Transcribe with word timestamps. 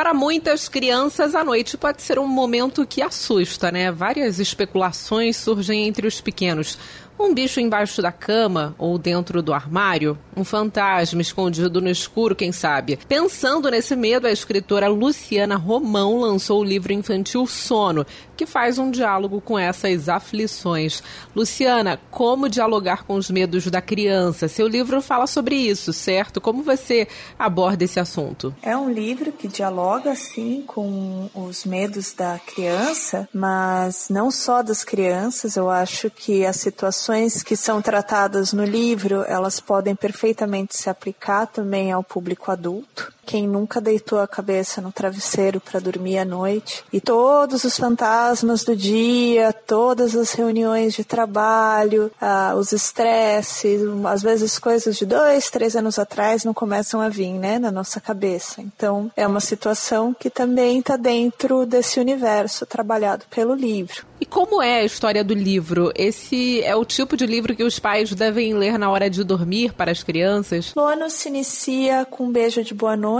Para 0.00 0.14
muitas 0.14 0.66
crianças, 0.66 1.34
a 1.34 1.44
noite 1.44 1.76
pode 1.76 2.00
ser 2.00 2.18
um 2.18 2.26
momento 2.26 2.86
que 2.86 3.02
assusta, 3.02 3.70
né? 3.70 3.92
Várias 3.92 4.40
especulações 4.40 5.36
surgem 5.36 5.86
entre 5.86 6.06
os 6.06 6.22
pequenos. 6.22 6.78
Um 7.22 7.34
bicho 7.34 7.60
embaixo 7.60 8.00
da 8.00 8.10
cama 8.10 8.74
ou 8.78 8.96
dentro 8.96 9.42
do 9.42 9.52
armário? 9.52 10.18
Um 10.34 10.42
fantasma 10.42 11.20
escondido 11.20 11.78
no 11.78 11.90
escuro, 11.90 12.34
quem 12.34 12.50
sabe? 12.50 12.98
Pensando 13.06 13.70
nesse 13.70 13.94
medo, 13.94 14.26
a 14.26 14.32
escritora 14.32 14.88
Luciana 14.88 15.56
Romão 15.56 16.18
lançou 16.18 16.62
o 16.62 16.64
livro 16.64 16.94
infantil 16.94 17.46
Sono, 17.46 18.06
que 18.38 18.46
faz 18.46 18.78
um 18.78 18.90
diálogo 18.90 19.38
com 19.38 19.58
essas 19.58 20.08
aflições. 20.08 21.02
Luciana, 21.36 22.00
como 22.10 22.48
dialogar 22.48 23.04
com 23.04 23.16
os 23.16 23.30
medos 23.30 23.66
da 23.66 23.82
criança? 23.82 24.48
Seu 24.48 24.66
livro 24.66 25.02
fala 25.02 25.26
sobre 25.26 25.56
isso, 25.56 25.92
certo? 25.92 26.40
Como 26.40 26.62
você 26.62 27.06
aborda 27.38 27.84
esse 27.84 28.00
assunto? 28.00 28.54
É 28.62 28.74
um 28.74 28.90
livro 28.90 29.30
que 29.30 29.46
dialoga, 29.46 29.89
sim, 30.14 30.62
com 30.66 31.28
os 31.34 31.64
medos 31.64 32.12
da 32.12 32.38
criança, 32.38 33.28
mas 33.32 34.08
não 34.08 34.30
só 34.30 34.62
das 34.62 34.84
crianças. 34.84 35.56
Eu 35.56 35.70
acho 35.70 36.10
que 36.10 36.44
as 36.44 36.56
situações 36.56 37.42
que 37.42 37.56
são 37.56 37.82
tratadas 37.82 38.52
no 38.52 38.64
livro, 38.64 39.24
elas 39.26 39.60
podem 39.60 39.94
perfeitamente 39.94 40.76
se 40.76 40.88
aplicar 40.88 41.46
também 41.46 41.90
ao 41.90 42.02
público 42.02 42.50
adulto. 42.50 43.12
Quem 43.30 43.46
nunca 43.46 43.80
deitou 43.80 44.18
a 44.18 44.26
cabeça 44.26 44.80
no 44.80 44.90
travesseiro 44.90 45.60
para 45.60 45.78
dormir 45.78 46.18
à 46.18 46.24
noite 46.24 46.82
e 46.92 47.00
todos 47.00 47.62
os 47.62 47.76
fantasmas 47.76 48.64
do 48.64 48.74
dia, 48.74 49.52
todas 49.52 50.16
as 50.16 50.32
reuniões 50.32 50.94
de 50.94 51.04
trabalho, 51.04 52.10
ah, 52.20 52.54
os 52.56 52.72
estresses, 52.72 53.82
às 54.04 54.20
vezes 54.20 54.58
coisas 54.58 54.96
de 54.96 55.06
dois, 55.06 55.48
três 55.48 55.76
anos 55.76 55.96
atrás 55.96 56.42
não 56.42 56.52
começam 56.52 57.00
a 57.00 57.08
vir, 57.08 57.34
né, 57.34 57.60
na 57.60 57.70
nossa 57.70 58.00
cabeça. 58.00 58.60
Então 58.60 59.12
é 59.16 59.24
uma 59.24 59.38
situação 59.38 60.12
que 60.12 60.28
também 60.28 60.80
está 60.80 60.96
dentro 60.96 61.64
desse 61.64 62.00
universo 62.00 62.66
trabalhado 62.66 63.26
pelo 63.30 63.54
livro. 63.54 64.10
E 64.20 64.26
como 64.26 64.60
é 64.60 64.80
a 64.80 64.84
história 64.84 65.24
do 65.24 65.32
livro? 65.32 65.90
Esse 65.96 66.62
é 66.62 66.76
o 66.76 66.84
tipo 66.84 67.16
de 67.16 67.24
livro 67.24 67.56
que 67.56 67.64
os 67.64 67.78
pais 67.78 68.12
devem 68.14 68.52
ler 68.52 68.78
na 68.78 68.90
hora 68.90 69.08
de 69.08 69.24
dormir 69.24 69.72
para 69.72 69.90
as 69.90 70.02
crianças? 70.02 70.74
O 70.76 70.80
ano 70.80 71.08
se 71.08 71.28
inicia 71.30 72.04
com 72.04 72.24
um 72.24 72.30
beijo 72.30 72.62
de 72.62 72.74
boa 72.74 72.94
noite, 72.94 73.19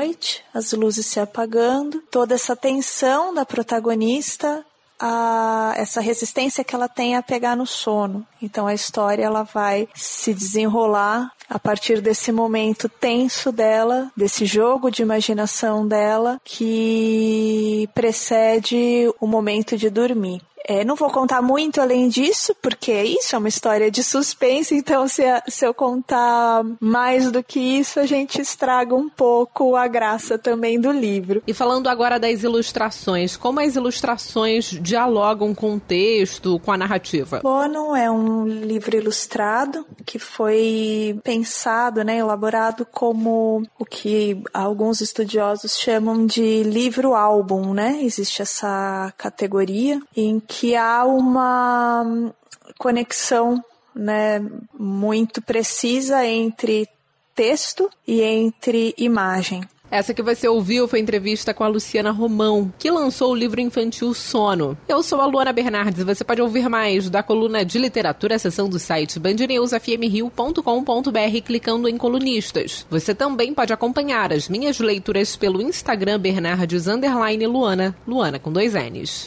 as 0.55 0.73
luzes 0.73 1.06
se 1.06 1.20
apagando, 1.20 2.03
toda 2.11 2.34
essa 2.34 2.56
tensão 2.56 3.34
da 3.34 3.45
protagonista 3.45 4.65
a, 5.01 5.73
essa 5.77 6.01
resistência 6.01 6.62
que 6.62 6.75
ela 6.75 6.89
tem 6.89 7.17
a 7.17 7.23
pegar 7.23 7.56
no 7.56 7.67
sono. 7.67 8.27
Então 8.43 8.67
a 8.67 8.75
história 8.75 9.25
ela 9.25 9.43
vai 9.43 9.89
se 9.95 10.34
desenrolar 10.34 11.33
a 11.48 11.59
partir 11.59 12.01
desse 12.01 12.31
momento 12.31 12.89
tenso 12.89 13.51
dela, 13.51 14.12
desse 14.17 14.45
jogo 14.45 14.91
de 14.91 15.03
imaginação 15.03 15.89
dela 15.89 16.39
que 16.45 17.89
precede 17.95 19.12
o 19.19 19.27
momento 19.27 19.77
de 19.77 19.89
dormir. 19.89 20.43
É, 20.70 20.84
não 20.84 20.94
vou 20.94 21.10
contar 21.10 21.42
muito 21.42 21.80
além 21.80 22.08
disso, 22.08 22.54
porque 22.62 22.92
isso 23.02 23.34
é 23.34 23.38
uma 23.40 23.48
história 23.48 23.90
de 23.90 24.04
suspense, 24.04 24.72
então 24.72 25.08
se, 25.08 25.24
se 25.48 25.66
eu 25.66 25.74
contar 25.74 26.64
mais 26.78 27.32
do 27.32 27.42
que 27.42 27.58
isso, 27.58 27.98
a 27.98 28.06
gente 28.06 28.40
estraga 28.40 28.94
um 28.94 29.08
pouco 29.08 29.74
a 29.74 29.88
graça 29.88 30.38
também 30.38 30.80
do 30.80 30.92
livro. 30.92 31.42
E 31.44 31.52
falando 31.52 31.88
agora 31.88 32.20
das 32.20 32.44
ilustrações, 32.44 33.36
como 33.36 33.58
as 33.58 33.74
ilustrações 33.74 34.66
dialogam 34.80 35.52
com 35.52 35.74
o 35.74 35.80
texto, 35.80 36.60
com 36.60 36.70
a 36.70 36.78
narrativa? 36.78 37.41
Bono 37.42 37.96
é 37.96 38.08
um 38.08 38.46
livro 38.46 38.96
ilustrado 38.96 39.84
que 40.06 40.20
foi 40.20 41.18
pensado, 41.24 42.04
né, 42.04 42.18
elaborado 42.18 42.86
como 42.86 43.64
o 43.76 43.84
que 43.84 44.41
alguns 44.54 45.00
estudiosos 45.00 45.76
chamam 45.76 46.24
de 46.24 46.62
livro-álbum, 46.62 47.74
né? 47.74 47.98
Existe 48.02 48.41
essa 48.41 49.12
categoria 49.18 50.00
em 50.16 50.38
que 50.38 50.59
que 50.60 50.76
há 50.76 51.06
uma 51.06 52.34
conexão 52.76 53.65
né, 53.94 54.47
muito 54.78 55.41
precisa 55.41 56.26
entre 56.26 56.87
texto 57.34 57.88
e 58.06 58.21
entre 58.21 58.94
imagem. 58.98 59.62
Essa 59.91 60.12
que 60.12 60.22
você 60.22 60.47
ouviu 60.47 60.87
foi 60.87 61.00
entrevista 61.00 61.54
com 61.54 61.65
a 61.65 61.69
Luciana 61.69 62.10
Romão, 62.10 62.71
que 62.78 62.91
lançou 62.91 63.32
o 63.32 63.34
livro 63.34 63.59
infantil 63.59 64.12
Sono. 64.12 64.76
Eu 64.87 65.03
sou 65.03 65.22
a 65.22 65.26
Luana 65.26 65.50
Bernardes. 65.50 66.04
Você 66.04 66.22
pode 66.22 66.43
ouvir 66.43 66.69
mais 66.69 67.09
da 67.09 67.22
coluna 67.22 67.65
de 67.65 67.78
literatura, 67.78 68.38
seção 68.38 68.69
do 68.69 68.78
site 68.78 69.19
bandnewsfmrio.com.br 69.19 71.41
clicando 71.42 71.88
em 71.88 71.97
colunistas. 71.97 72.87
Você 72.91 73.15
também 73.15 73.54
pode 73.54 73.72
acompanhar 73.72 74.31
as 74.31 74.47
minhas 74.47 74.78
leituras 74.78 75.37
pelo 75.37 75.62
Instagram 75.62 76.21
Bernardes 76.21 76.84
Luana, 76.84 77.97
Luana 78.06 78.38
com 78.38 78.53
dois 78.53 78.75
N's. 78.75 79.27